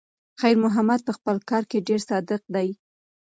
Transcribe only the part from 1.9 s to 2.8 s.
صادق دی.